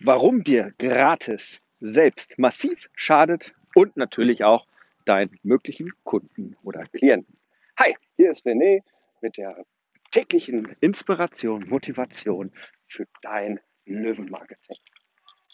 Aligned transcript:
warum 0.00 0.42
dir 0.42 0.72
gratis 0.78 1.60
selbst 1.80 2.38
massiv 2.38 2.88
schadet 2.94 3.52
und 3.74 3.96
natürlich 3.96 4.44
auch 4.44 4.66
deinen 5.04 5.38
möglichen 5.42 5.92
Kunden 6.02 6.56
oder 6.62 6.86
Klienten. 6.86 7.36
Hi, 7.78 7.94
hier 8.16 8.30
ist 8.30 8.46
René 8.46 8.82
mit 9.20 9.36
der 9.36 9.64
täglichen 10.10 10.74
Inspiration, 10.80 11.68
Motivation 11.68 12.52
für 12.88 13.06
dein 13.22 13.60
Löwenmarketing. 13.84 14.76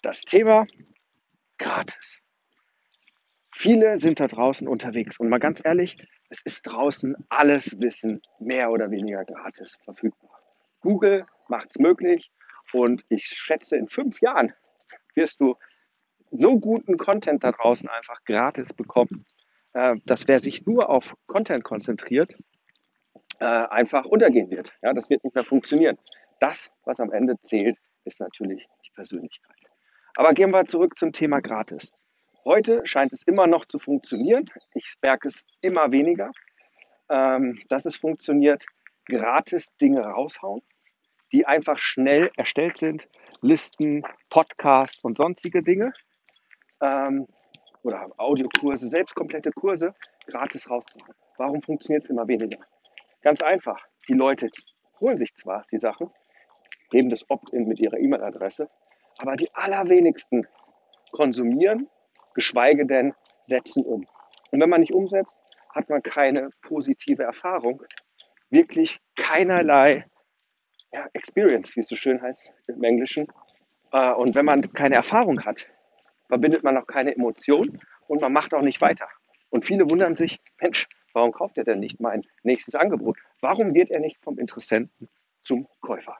Das 0.02 0.20
Thema 0.22 0.64
gratis. 1.58 2.20
Viele 3.52 3.96
sind 3.96 4.20
da 4.20 4.28
draußen 4.28 4.68
unterwegs 4.68 5.18
und 5.18 5.28
mal 5.28 5.40
ganz 5.40 5.60
ehrlich, 5.64 5.96
es 6.28 6.40
ist 6.42 6.62
draußen 6.62 7.16
alles 7.28 7.76
Wissen 7.82 8.20
mehr 8.38 8.70
oder 8.70 8.90
weniger 8.90 9.24
gratis 9.24 9.80
verfügbar. 9.84 10.30
Google 10.80 11.26
macht 11.48 11.70
es 11.70 11.78
möglich 11.78 12.30
und 12.72 13.04
ich 13.08 13.26
schätze, 13.26 13.76
in 13.76 13.88
fünf 13.88 14.20
Jahren 14.20 14.52
wirst 15.14 15.40
du 15.40 15.56
so 16.30 16.58
guten 16.58 16.96
Content 16.96 17.42
da 17.42 17.52
draußen 17.52 17.88
einfach 17.88 18.22
gratis 18.24 18.72
bekommen, 18.72 19.24
äh, 19.74 19.94
dass 20.06 20.28
wer 20.28 20.40
sich 20.40 20.64
nur 20.66 20.88
auf 20.88 21.14
Content 21.26 21.64
konzentriert, 21.64 22.34
äh, 23.40 23.44
einfach 23.44 24.04
untergehen 24.04 24.50
wird. 24.50 24.72
Ja, 24.82 24.92
das 24.92 25.10
wird 25.10 25.24
nicht 25.24 25.34
mehr 25.34 25.44
funktionieren. 25.44 25.98
Das, 26.38 26.70
was 26.84 27.00
am 27.00 27.12
Ende 27.12 27.38
zählt, 27.40 27.78
ist 28.04 28.20
natürlich 28.20 28.66
die 28.86 28.90
Persönlichkeit. 28.90 29.56
Aber 30.14 30.32
gehen 30.32 30.50
wir 30.50 30.64
zurück 30.66 30.96
zum 30.96 31.12
Thema 31.12 31.40
gratis. 31.40 31.92
Heute 32.44 32.80
scheint 32.84 33.12
es 33.12 33.22
immer 33.22 33.46
noch 33.46 33.66
zu 33.66 33.78
funktionieren. 33.78 34.50
Ich 34.74 34.94
merke 35.02 35.28
es 35.28 35.46
immer 35.60 35.92
weniger, 35.92 36.30
ähm, 37.10 37.60
dass 37.68 37.84
es 37.84 37.96
funktioniert, 37.96 38.64
gratis 39.04 39.76
Dinge 39.76 40.02
raushauen, 40.02 40.62
die 41.32 41.46
einfach 41.46 41.78
schnell 41.78 42.30
erstellt 42.36 42.78
sind. 42.78 43.08
Listen, 43.40 44.02
Podcasts 44.28 45.02
und 45.04 45.16
sonstige 45.16 45.62
Dinge. 45.62 45.92
Ähm, 46.82 47.26
oder 47.82 48.08
Audiokurse, 48.18 48.88
selbst 48.88 49.14
komplette 49.14 49.52
Kurse 49.52 49.94
gratis 50.26 50.68
rauszuhauen. 50.68 51.14
Warum 51.38 51.62
funktioniert 51.62 52.04
es 52.04 52.10
immer 52.10 52.28
weniger? 52.28 52.58
Ganz 53.22 53.42
einfach. 53.42 53.78
Die 54.08 54.14
Leute 54.14 54.50
holen 55.00 55.18
sich 55.18 55.34
zwar 55.34 55.64
die 55.70 55.78
Sachen, 55.78 56.10
geben 56.90 57.08
das 57.08 57.28
Opt-in 57.30 57.66
mit 57.66 57.78
ihrer 57.78 57.96
E-Mail-Adresse, 57.96 58.68
aber 59.18 59.36
die 59.36 59.48
allerwenigsten 59.54 60.46
konsumieren 61.12 61.88
geschweige 62.34 62.86
denn 62.86 63.14
setzen 63.42 63.84
um. 63.84 64.06
Und 64.50 64.60
wenn 64.60 64.70
man 64.70 64.80
nicht 64.80 64.92
umsetzt, 64.92 65.40
hat 65.74 65.88
man 65.88 66.02
keine 66.02 66.50
positive 66.62 67.22
Erfahrung, 67.22 67.82
wirklich 68.50 69.00
keinerlei 69.16 70.04
ja, 70.92 71.06
Experience, 71.12 71.76
wie 71.76 71.80
es 71.80 71.88
so 71.88 71.96
schön 71.96 72.20
heißt 72.20 72.52
im 72.66 72.82
Englischen. 72.82 73.28
Äh, 73.92 74.12
und 74.12 74.34
wenn 74.34 74.44
man 74.44 74.72
keine 74.72 74.96
Erfahrung 74.96 75.44
hat, 75.44 75.66
verbindet 76.28 76.62
man 76.62 76.76
auch 76.76 76.86
keine 76.86 77.14
Emotion 77.14 77.78
und 78.06 78.20
man 78.20 78.32
macht 78.32 78.54
auch 78.54 78.62
nicht 78.62 78.80
weiter. 78.80 79.08
Und 79.50 79.64
viele 79.64 79.88
wundern 79.88 80.16
sich, 80.16 80.40
Mensch, 80.60 80.88
warum 81.12 81.32
kauft 81.32 81.58
er 81.58 81.64
denn 81.64 81.80
nicht 81.80 82.00
mein 82.00 82.22
nächstes 82.42 82.74
Angebot? 82.74 83.18
Warum 83.40 83.74
wird 83.74 83.90
er 83.90 84.00
nicht 84.00 84.22
vom 84.22 84.38
Interessenten 84.38 85.08
zum 85.40 85.66
Käufer? 85.80 86.16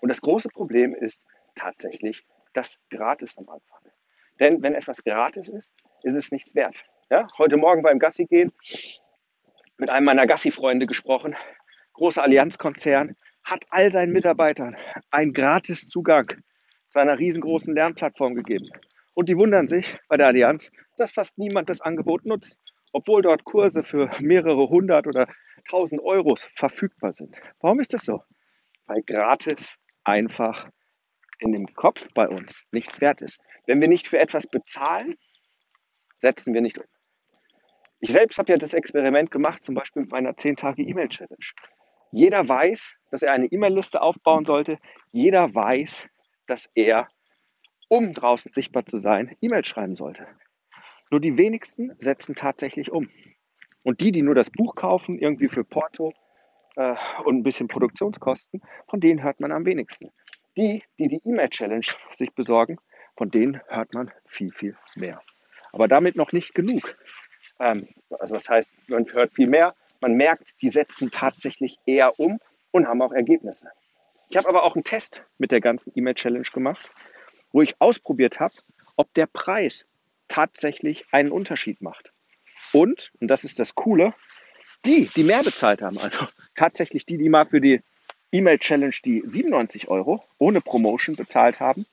Und 0.00 0.08
das 0.08 0.20
große 0.20 0.48
Problem 0.48 0.94
ist 0.94 1.22
tatsächlich 1.54 2.24
das 2.52 2.78
Gratis 2.90 3.38
am 3.38 3.48
Anfang. 3.48 3.80
Denn 4.40 4.62
wenn 4.62 4.74
etwas 4.74 5.04
gratis 5.04 5.48
ist, 5.48 5.74
ist 6.02 6.14
es 6.14 6.32
nichts 6.32 6.54
wert. 6.54 6.84
Ja? 7.10 7.26
Heute 7.38 7.56
Morgen 7.56 7.82
beim 7.82 7.98
Gassi 7.98 8.24
gehen 8.24 8.50
mit 9.78 9.90
einem 9.90 10.06
meiner 10.06 10.26
Gassi-Freunde 10.26 10.86
gesprochen. 10.86 11.36
Großer 11.92 12.22
Allianzkonzern 12.22 13.16
hat 13.52 13.66
all 13.68 13.92
seinen 13.92 14.12
Mitarbeitern 14.12 14.76
einen 15.10 15.34
gratis 15.34 15.88
Zugang 15.88 16.26
zu 16.88 16.98
einer 16.98 17.18
riesengroßen 17.18 17.74
Lernplattform 17.74 18.34
gegeben. 18.34 18.66
Und 19.14 19.28
die 19.28 19.36
wundern 19.36 19.66
sich 19.66 19.94
bei 20.08 20.16
der 20.16 20.28
Allianz, 20.28 20.70
dass 20.96 21.12
fast 21.12 21.36
niemand 21.36 21.68
das 21.68 21.82
Angebot 21.82 22.24
nutzt, 22.24 22.58
obwohl 22.92 23.20
dort 23.20 23.44
Kurse 23.44 23.84
für 23.84 24.10
mehrere 24.20 24.68
hundert 24.68 25.06
oder 25.06 25.26
tausend 25.68 26.00
Euros 26.02 26.50
verfügbar 26.56 27.12
sind. 27.12 27.36
Warum 27.60 27.78
ist 27.80 27.92
das 27.92 28.04
so? 28.04 28.22
Weil 28.86 29.02
gratis 29.02 29.78
einfach 30.02 30.68
in 31.38 31.52
dem 31.52 31.66
Kopf 31.74 32.08
bei 32.14 32.28
uns 32.28 32.66
nichts 32.72 33.00
wert 33.02 33.20
ist. 33.20 33.38
Wenn 33.66 33.82
wir 33.82 33.88
nicht 33.88 34.08
für 34.08 34.18
etwas 34.18 34.46
bezahlen, 34.46 35.16
setzen 36.14 36.54
wir 36.54 36.62
nicht 36.62 36.78
um. 36.78 36.84
Ich 38.00 38.12
selbst 38.12 38.38
habe 38.38 38.50
ja 38.50 38.58
das 38.58 38.74
Experiment 38.74 39.30
gemacht, 39.30 39.62
zum 39.62 39.74
Beispiel 39.74 40.02
mit 40.02 40.10
meiner 40.10 40.32
10-Tage-E-Mail-Challenge. 40.32 41.46
Jeder 42.12 42.46
weiß, 42.46 42.96
dass 43.10 43.22
er 43.22 43.32
eine 43.32 43.46
E-Mail-Liste 43.46 44.02
aufbauen 44.02 44.44
sollte. 44.44 44.78
Jeder 45.10 45.54
weiß, 45.54 46.08
dass 46.46 46.70
er, 46.74 47.08
um 47.88 48.12
draußen 48.12 48.52
sichtbar 48.52 48.84
zu 48.84 48.98
sein, 48.98 49.34
E-Mails 49.40 49.66
schreiben 49.66 49.96
sollte. 49.96 50.26
Nur 51.10 51.20
die 51.20 51.38
wenigsten 51.38 51.92
setzen 51.98 52.34
tatsächlich 52.34 52.92
um. 52.92 53.10
Und 53.82 54.00
die, 54.00 54.12
die 54.12 54.22
nur 54.22 54.34
das 54.34 54.50
Buch 54.50 54.74
kaufen, 54.74 55.18
irgendwie 55.18 55.48
für 55.48 55.64
Porto 55.64 56.12
äh, 56.76 56.94
und 57.24 57.38
ein 57.38 57.42
bisschen 57.42 57.68
Produktionskosten, 57.68 58.60
von 58.88 59.00
denen 59.00 59.22
hört 59.22 59.40
man 59.40 59.50
am 59.50 59.64
wenigsten. 59.64 60.10
Die, 60.56 60.82
die 60.98 61.08
die 61.08 61.20
E-Mail-Challenge 61.24 61.86
sich 62.12 62.32
besorgen, 62.34 62.78
von 63.16 63.30
denen 63.30 63.60
hört 63.68 63.94
man 63.94 64.10
viel, 64.26 64.52
viel 64.52 64.76
mehr. 64.94 65.22
Aber 65.72 65.88
damit 65.88 66.16
noch 66.16 66.32
nicht 66.32 66.54
genug. 66.54 66.96
Ähm, 67.58 67.86
also 68.20 68.34
das 68.34 68.48
heißt, 68.48 68.90
man 68.90 69.06
hört 69.12 69.32
viel 69.32 69.48
mehr, 69.48 69.74
man 70.02 70.14
merkt, 70.14 70.60
die 70.60 70.68
setzen 70.68 71.10
tatsächlich 71.10 71.78
eher 71.86 72.18
um 72.18 72.38
und 72.72 72.86
haben 72.88 73.00
auch 73.00 73.12
Ergebnisse. 73.12 73.68
Ich 74.28 74.36
habe 74.36 74.48
aber 74.48 74.64
auch 74.64 74.74
einen 74.74 74.84
Test 74.84 75.22
mit 75.38 75.52
der 75.52 75.60
ganzen 75.60 75.92
E-Mail-Challenge 75.94 76.48
gemacht, 76.52 76.90
wo 77.52 77.62
ich 77.62 77.80
ausprobiert 77.80 78.40
habe, 78.40 78.54
ob 78.96 79.14
der 79.14 79.26
Preis 79.26 79.86
tatsächlich 80.28 81.06
einen 81.12 81.30
Unterschied 81.30 81.82
macht. 81.82 82.12
Und, 82.72 83.12
und 83.20 83.28
das 83.28 83.44
ist 83.44 83.60
das 83.60 83.74
Coole, 83.74 84.12
die, 84.84 85.08
die 85.14 85.22
mehr 85.22 85.42
bezahlt 85.42 85.82
haben, 85.82 85.98
also 85.98 86.26
tatsächlich 86.56 87.06
die, 87.06 87.16
die 87.16 87.28
mal 87.28 87.46
für 87.46 87.60
die 87.60 87.80
E-Mail-Challenge 88.32 88.94
die 89.04 89.20
97 89.20 89.88
Euro 89.88 90.24
ohne 90.38 90.60
Promotion 90.60 91.14
bezahlt 91.14 91.60
haben, 91.60 91.86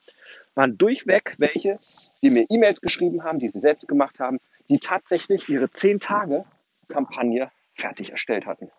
waren 0.55 0.77
durchweg 0.77 1.35
welche, 1.37 1.77
die 2.23 2.31
mir 2.31 2.45
E-Mails 2.49 2.81
geschrieben 2.81 3.23
haben, 3.23 3.39
die 3.39 3.49
sie 3.49 3.59
selbst 3.59 3.87
gemacht 3.87 4.19
haben, 4.19 4.39
die 4.69 4.79
tatsächlich 4.79 5.47
ihre 5.49 5.65
10-Tage-Kampagne 5.65 7.51
fertig 7.79 8.11
erstellt 8.11 8.45
hatten. 8.45 8.71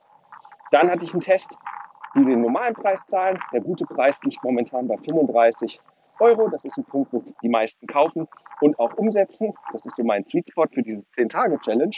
Dann 0.71 0.91
hatte 0.91 1.05
ich 1.05 1.13
einen 1.13 1.21
Test, 1.21 1.57
die 2.15 2.25
den 2.25 2.41
normalen 2.41 2.75
Preis 2.75 3.07
zahlen. 3.07 3.39
Der 3.53 3.61
gute 3.61 3.85
Preis 3.87 4.21
liegt 4.23 4.43
momentan 4.43 4.89
bei 4.89 4.97
35 4.97 5.81
Euro. 6.21 6.49
Das 6.49 6.65
ist 6.65 6.77
ein 6.77 6.85
Punkt, 6.85 7.13
wo 7.13 7.23
die 7.43 7.49
meisten 7.49 7.87
kaufen 7.87 8.29
und 8.61 8.79
auch 8.79 8.95
umsetzen. 8.95 9.55
Das 9.73 9.87
ist 9.87 9.97
so 9.97 10.05
mein 10.05 10.25
Sweet 10.25 10.49
Spot 10.51 10.67
für 10.73 10.83
diese 10.83 11.07
10-Tage-Challenge. 11.07 11.97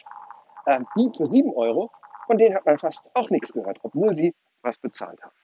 Äh, 0.66 0.80
die 0.96 1.10
für 1.16 1.26
7 1.26 1.52
Euro, 1.54 1.90
von 2.26 2.38
denen 2.38 2.54
hat 2.54 2.66
man 2.66 2.78
fast 2.78 3.04
auch 3.14 3.30
nichts 3.30 3.52
gehört, 3.52 3.78
obwohl 3.82 4.14
sie 4.14 4.34
was 4.62 4.78
bezahlt 4.78 5.20
haben. 5.22 5.34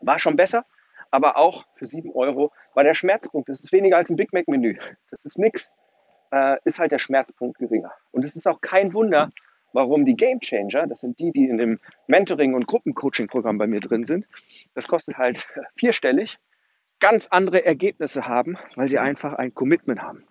War 0.00 0.18
schon 0.18 0.36
besser, 0.36 0.66
aber 1.10 1.38
auch 1.38 1.64
für 1.76 1.86
7 1.86 2.12
Euro 2.12 2.52
war 2.74 2.84
der 2.84 2.94
Schmerzpunkt. 2.94 3.48
Das 3.48 3.64
ist 3.64 3.72
weniger 3.72 3.96
als 3.96 4.10
ein 4.10 4.16
Big 4.16 4.32
Mac-Menü. 4.32 4.78
Das 5.10 5.24
ist 5.24 5.38
nichts. 5.38 5.70
Äh, 6.30 6.56
ist 6.64 6.78
halt 6.78 6.92
der 6.92 6.98
Schmerzpunkt 6.98 7.58
geringer. 7.58 7.92
Und 8.10 8.24
es 8.24 8.36
ist 8.36 8.46
auch 8.46 8.60
kein 8.60 8.92
Wunder, 8.92 9.30
warum 9.74 10.06
die 10.06 10.16
Game 10.16 10.40
Changer, 10.40 10.86
das 10.86 11.00
sind 11.00 11.18
die, 11.18 11.32
die 11.32 11.48
in 11.48 11.58
dem 11.58 11.80
Mentoring- 12.06 12.54
und 12.54 12.66
Gruppencoaching-Programm 12.66 13.58
bei 13.58 13.66
mir 13.66 13.80
drin 13.80 14.04
sind, 14.04 14.24
das 14.74 14.88
kostet 14.88 15.18
halt 15.18 15.46
vierstellig, 15.76 16.38
ganz 17.00 17.26
andere 17.26 17.66
Ergebnisse 17.66 18.26
haben, 18.26 18.56
weil 18.76 18.88
sie 18.88 18.98
einfach 18.98 19.34
ein 19.34 19.52
Commitment 19.52 20.00
haben. 20.00 20.24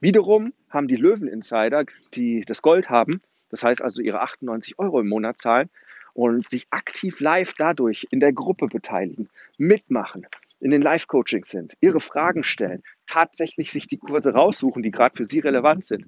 Wiederum 0.00 0.54
haben 0.70 0.88
die 0.88 0.96
Löwen-Insider, 0.96 1.84
die 2.14 2.40
das 2.46 2.62
Gold 2.62 2.88
haben, 2.88 3.20
das 3.50 3.62
heißt 3.62 3.82
also 3.82 4.00
ihre 4.00 4.22
98 4.22 4.78
Euro 4.78 5.00
im 5.00 5.08
Monat 5.08 5.38
zahlen, 5.38 5.68
und 6.14 6.48
sich 6.48 6.66
aktiv 6.70 7.20
live 7.20 7.52
dadurch 7.56 8.06
in 8.10 8.18
der 8.18 8.32
Gruppe 8.32 8.66
beteiligen, 8.66 9.28
mitmachen, 9.58 10.26
in 10.58 10.70
den 10.70 10.82
Live-Coachings 10.82 11.48
sind, 11.48 11.74
ihre 11.80 12.00
Fragen 12.00 12.44
stellen, 12.44 12.82
tatsächlich 13.06 13.70
sich 13.70 13.86
die 13.86 13.98
Kurse 13.98 14.32
raussuchen, 14.32 14.82
die 14.82 14.90
gerade 14.90 15.16
für 15.16 15.26
sie 15.28 15.38
relevant 15.38 15.84
sind, 15.84 16.06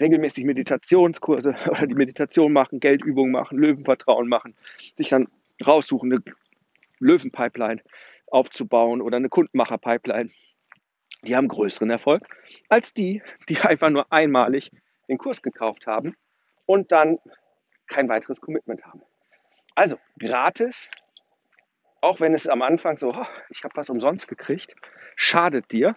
regelmäßig 0.00 0.44
Meditationskurse 0.44 1.54
oder 1.70 1.86
die 1.86 1.94
Meditation 1.94 2.52
machen, 2.52 2.80
Geldübungen 2.80 3.32
machen, 3.32 3.58
Löwenvertrauen 3.58 4.28
machen, 4.28 4.56
sich 4.96 5.08
dann 5.08 5.28
raussuchen, 5.64 6.12
eine 6.12 6.22
Löwenpipeline 6.98 7.82
aufzubauen 8.28 9.00
oder 9.00 9.16
eine 9.16 9.28
Kundenmacher-Pipeline. 9.28 10.30
Die 11.22 11.36
haben 11.36 11.48
größeren 11.48 11.90
Erfolg 11.90 12.26
als 12.68 12.92
die, 12.92 13.22
die 13.48 13.58
einfach 13.60 13.90
nur 13.90 14.12
einmalig 14.12 14.70
den 15.08 15.18
Kurs 15.18 15.42
gekauft 15.42 15.86
haben 15.86 16.16
und 16.66 16.92
dann 16.92 17.18
kein 17.86 18.08
weiteres 18.08 18.40
Commitment 18.40 18.84
haben. 18.84 19.02
Also 19.74 19.96
gratis, 20.18 20.90
auch 22.00 22.20
wenn 22.20 22.34
es 22.34 22.46
am 22.46 22.62
Anfang 22.62 22.96
so, 22.96 23.10
oh, 23.10 23.26
ich 23.50 23.64
habe 23.64 23.76
was 23.76 23.90
umsonst 23.90 24.28
gekriegt, 24.28 24.74
schadet 25.16 25.72
dir. 25.72 25.94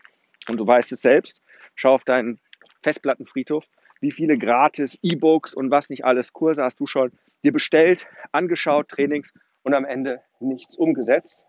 Und 0.48 0.58
du 0.58 0.66
weißt 0.66 0.92
es 0.94 1.02
selbst. 1.02 1.42
Schau 1.76 1.94
auf 1.94 2.06
deinen 2.06 2.40
Festplattenfriedhof, 2.82 3.66
wie 4.02 4.12
viele 4.12 4.38
gratis 4.38 4.98
E-Books 5.02 5.54
und 5.54 5.72
was 5.72 5.90
nicht 5.90 6.06
alles 6.06 6.34
Kurse 6.34 6.64
hast 6.64 6.80
du 6.80 6.86
schon 6.86 7.12
dir 7.44 7.52
bestellt, 7.52 8.08
angeschaut, 8.32 8.90
Trainings 8.90 9.34
und 9.64 9.74
am 9.74 9.86
Ende 9.86 10.22
nichts 10.40 10.78
umgesetzt. 10.78 11.46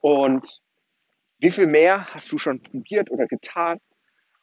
Und 0.00 0.60
Wie 1.38 1.50
viel 1.50 1.66
mehr 1.66 2.06
hast 2.06 2.32
du 2.32 2.38
schon 2.38 2.62
probiert 2.62 3.10
oder 3.10 3.26
getan, 3.26 3.78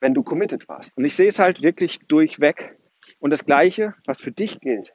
wenn 0.02 0.14
du 0.14 0.24
committed 0.24 0.68
warst? 0.68 0.98
Und 0.98 1.06
ich 1.06 1.16
sehe 1.16 1.30
es 1.30 1.40
halt 1.40 1.64
wirklich 1.64 2.00
durchweg. 2.08 2.78
Und 3.20 3.32
das 3.32 3.46
Gleiche, 3.46 3.96
was 4.06 4.22
für 4.22 4.32
dich 4.32 4.60
gilt, 4.60 4.94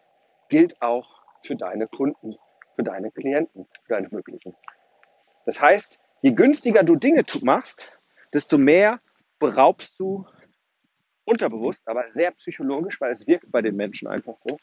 gilt 0.48 0.80
auch 0.80 1.22
für 1.42 1.56
deine 1.56 1.88
Kunden, 1.88 2.30
für 2.76 2.82
deine 2.82 3.10
Klienten, 3.10 3.66
für 3.84 3.94
deine 3.94 4.08
möglichen. 4.10 4.54
Das 5.46 5.60
heißt, 5.60 5.98
je 6.22 6.32
günstiger 6.32 6.84
du 6.84 6.96
Dinge 6.96 7.24
machst, 7.42 7.90
desto 8.32 8.58
mehr 8.58 9.00
beraubst 9.40 9.98
du 9.98 10.26
unterbewusst, 11.26 11.86
aber 11.88 12.08
sehr 12.08 12.30
psychologisch, 12.32 13.00
weil 13.00 13.12
es 13.12 13.26
wirkt 13.26 13.50
bei 13.50 13.60
den 13.60 13.76
Menschen 13.76 14.08
einfach 14.08 14.36
so, 14.46 14.56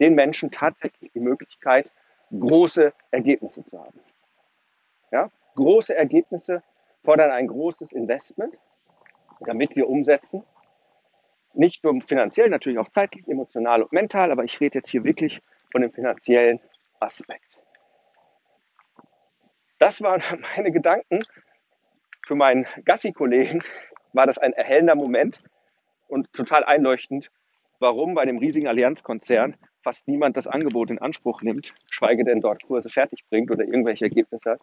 den 0.00 0.14
Menschen 0.14 0.50
tatsächlich 0.50 1.12
die 1.12 1.20
Möglichkeit, 1.20 1.92
große 2.30 2.92
Ergebnisse 3.10 3.64
zu 3.64 3.78
haben. 3.78 4.00
Ja? 5.10 5.30
Große 5.54 5.94
Ergebnisse 5.94 6.62
fordern 7.04 7.30
ein 7.30 7.48
großes 7.48 7.92
Investment, 7.92 8.58
damit 9.40 9.76
wir 9.76 9.88
umsetzen. 9.88 10.44
Nicht 11.54 11.84
nur 11.84 12.00
finanziell, 12.02 12.50
natürlich 12.50 12.78
auch 12.78 12.88
zeitlich, 12.88 13.26
emotional 13.28 13.82
und 13.82 13.92
mental, 13.92 14.30
aber 14.30 14.44
ich 14.44 14.60
rede 14.60 14.78
jetzt 14.78 14.90
hier 14.90 15.04
wirklich 15.04 15.40
von 15.72 15.82
dem 15.82 15.92
finanziellen 15.92 16.60
Aspekt. 17.00 17.58
Das 19.78 20.00
waren 20.02 20.22
meine 20.56 20.72
Gedanken. 20.72 21.22
Für 22.26 22.34
meinen 22.34 22.66
Gassi-Kollegen 22.84 23.62
war 24.12 24.26
das 24.26 24.38
ein 24.38 24.52
erhellender 24.52 24.96
Moment 24.96 25.40
und 26.08 26.32
total 26.32 26.64
einleuchtend, 26.64 27.30
warum 27.78 28.14
bei 28.14 28.24
dem 28.24 28.38
riesigen 28.38 28.68
Allianzkonzern 28.68 29.56
fast 29.82 30.08
niemand 30.08 30.36
das 30.36 30.46
Angebot 30.46 30.90
in 30.90 30.98
Anspruch 30.98 31.42
nimmt, 31.42 31.74
schweige 31.90 32.24
denn 32.24 32.40
dort 32.40 32.64
Kurse 32.64 32.88
fertig 32.88 33.24
bringt 33.30 33.50
oder 33.50 33.64
irgendwelche 33.64 34.06
Ergebnisse 34.06 34.52
hat, 34.52 34.60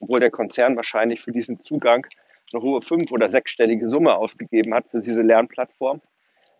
obwohl 0.00 0.20
der 0.20 0.30
Konzern 0.30 0.76
wahrscheinlich 0.76 1.20
für 1.20 1.32
diesen 1.32 1.58
Zugang 1.58 2.06
eine 2.52 2.62
hohe 2.62 2.82
fünf- 2.82 3.12
oder 3.12 3.28
sechsstellige 3.28 3.88
Summe 3.88 4.14
ausgegeben 4.14 4.74
hat 4.74 4.88
für 4.88 5.00
diese 5.00 5.22
Lernplattform. 5.22 6.00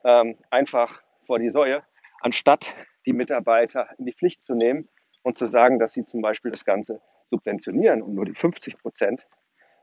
Ähm, 0.04 0.36
einfach 0.50 1.02
vor 1.22 1.38
die 1.38 1.50
Säue, 1.50 1.82
anstatt 2.20 2.74
die 3.06 3.12
Mitarbeiter 3.12 3.88
in 3.98 4.06
die 4.06 4.12
Pflicht 4.12 4.42
zu 4.42 4.54
nehmen 4.54 4.88
und 5.22 5.36
zu 5.36 5.46
sagen, 5.46 5.78
dass 5.78 5.92
sie 5.92 6.04
zum 6.04 6.20
Beispiel 6.20 6.50
das 6.50 6.64
Ganze 6.64 7.00
subventionieren 7.26 8.02
und 8.02 8.14
nur 8.14 8.24
die 8.24 8.34
50 8.34 8.78
Prozent 8.78 9.26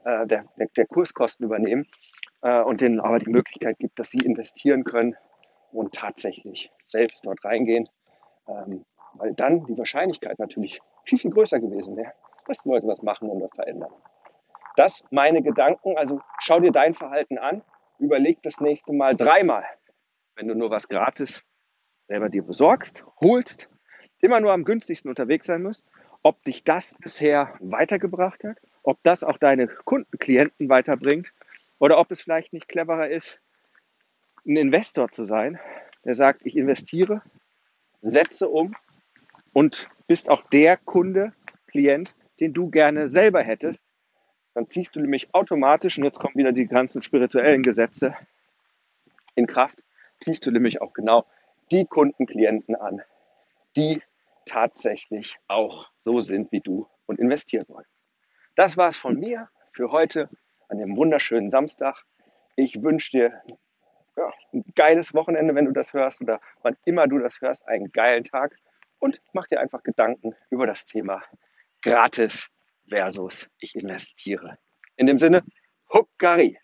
äh, 0.05 0.25
der, 0.27 0.45
der, 0.57 0.67
der, 0.75 0.85
Kurskosten 0.85 1.45
übernehmen 1.45 1.87
äh, 2.41 2.61
und 2.61 2.81
denen 2.81 2.99
aber 2.99 3.19
die 3.19 3.29
Möglichkeit 3.29 3.79
gibt, 3.79 3.99
dass 3.99 4.11
sie 4.11 4.19
investieren 4.19 4.83
können 4.83 5.15
und 5.71 5.93
tatsächlich 5.93 6.71
selbst 6.81 7.25
dort 7.25 7.43
reingehen, 7.43 7.87
ähm, 8.47 8.85
weil 9.13 9.33
dann 9.33 9.65
die 9.65 9.77
Wahrscheinlichkeit 9.77 10.39
natürlich 10.39 10.81
viel, 11.03 11.19
viel 11.19 11.31
größer 11.31 11.59
gewesen 11.59 11.95
wäre, 11.97 12.13
dass 12.47 12.59
die 12.59 12.69
Leute 12.69 12.87
was 12.87 13.01
machen 13.01 13.29
und 13.29 13.41
was 13.41 13.51
verändern. 13.53 13.91
Das 14.75 15.03
meine 15.11 15.41
Gedanken, 15.41 15.97
also 15.97 16.21
schau 16.39 16.59
dir 16.59 16.71
dein 16.71 16.93
Verhalten 16.93 17.37
an, 17.37 17.63
überleg 17.97 18.41
das 18.43 18.59
nächste 18.59 18.93
Mal 18.93 19.15
dreimal, 19.15 19.65
wenn 20.35 20.47
du 20.47 20.55
nur 20.55 20.71
was 20.71 20.87
gratis 20.87 21.43
selber 22.07 22.29
dir 22.29 22.43
besorgst, 22.43 23.03
holst, 23.19 23.69
immer 24.21 24.39
nur 24.39 24.53
am 24.53 24.63
günstigsten 24.63 25.09
unterwegs 25.09 25.45
sein 25.45 25.63
musst, 25.63 25.83
ob 26.23 26.43
dich 26.43 26.63
das 26.63 26.95
bisher 26.99 27.53
weitergebracht 27.59 28.43
hat, 28.43 28.57
ob 28.83 29.01
das 29.03 29.23
auch 29.23 29.37
deine 29.37 29.67
Kunden, 29.67 30.17
Klienten 30.17 30.69
weiterbringt 30.69 31.33
oder 31.79 31.97
ob 31.97 32.11
es 32.11 32.21
vielleicht 32.21 32.53
nicht 32.53 32.67
cleverer 32.67 33.09
ist, 33.09 33.39
ein 34.45 34.57
Investor 34.57 35.09
zu 35.09 35.25
sein, 35.25 35.59
der 36.05 36.15
sagt, 36.15 36.41
ich 36.45 36.55
investiere, 36.55 37.21
setze 38.01 38.47
um 38.47 38.75
und 39.53 39.89
bist 40.07 40.29
auch 40.29 40.43
der 40.49 40.77
Kunde, 40.77 41.33
Klient, 41.67 42.15
den 42.39 42.53
du 42.53 42.69
gerne 42.69 43.07
selber 43.07 43.43
hättest. 43.43 43.85
Dann 44.53 44.67
ziehst 44.67 44.95
du 44.95 44.99
nämlich 44.99 45.33
automatisch, 45.33 45.97
und 45.97 46.03
jetzt 46.03 46.19
kommen 46.19 46.35
wieder 46.35 46.51
die 46.51 46.67
ganzen 46.67 47.01
spirituellen 47.03 47.61
Gesetze 47.61 48.15
in 49.35 49.47
Kraft, 49.47 49.83
ziehst 50.19 50.45
du 50.45 50.51
nämlich 50.51 50.81
auch 50.81 50.93
genau 50.93 51.25
die 51.71 51.85
Kunden, 51.85 52.25
Klienten 52.25 52.75
an, 52.75 53.01
die 53.75 54.01
tatsächlich 54.45 55.37
auch 55.47 55.91
so 55.99 56.19
sind 56.19 56.51
wie 56.51 56.61
du 56.61 56.87
und 57.05 57.19
investieren 57.19 57.65
wollen. 57.67 57.85
Das 58.55 58.75
war 58.77 58.89
es 58.89 58.97
von 58.97 59.19
mir 59.19 59.49
für 59.71 59.91
heute 59.91 60.29
an 60.69 60.77
dem 60.77 60.95
wunderschönen 60.95 61.49
Samstag. 61.49 62.03
Ich 62.55 62.81
wünsche 62.81 63.11
dir 63.11 63.41
ja, 64.17 64.33
ein 64.53 64.63
geiles 64.75 65.13
Wochenende, 65.13 65.55
wenn 65.55 65.65
du 65.65 65.71
das 65.71 65.93
hörst 65.93 66.21
oder 66.21 66.39
wann 66.61 66.77
immer 66.85 67.07
du 67.07 67.19
das 67.19 67.41
hörst, 67.41 67.67
einen 67.67 67.91
geilen 67.91 68.23
Tag 68.23 68.55
und 68.99 69.21
mach 69.33 69.47
dir 69.47 69.59
einfach 69.59 69.83
Gedanken 69.83 70.35
über 70.49 70.67
das 70.67 70.85
Thema 70.85 71.23
gratis 71.81 72.49
versus 72.87 73.49
ich 73.59 73.75
investiere. 73.75 74.53
In 74.95 75.07
dem 75.07 75.17
Sinne, 75.17 75.43
Huckari! 75.93 76.57